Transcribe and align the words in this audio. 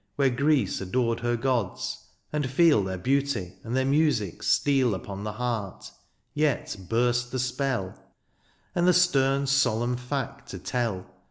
Where 0.15 0.31
Greece 0.31 0.81
adored 0.81 1.19
her 1.19 1.35
gods, 1.37 2.07
and 2.33 2.49
feel 2.49 2.83
Their 2.83 2.97
beauty 2.97 3.57
and 3.63 3.75
their 3.75 3.85
music 3.85 4.41
steal 4.41 4.95
Upon 4.95 5.23
the 5.23 5.33
heart, 5.33 5.91
yet 6.33 6.75
burst 6.89 7.31
the 7.31 7.37
spell. 7.37 7.93
And 8.73 8.87
the 8.87 8.93
stem 8.93 9.45
solemn 9.45 9.95
fact 9.97 10.49
to 10.49 10.57
tell. 10.57 11.05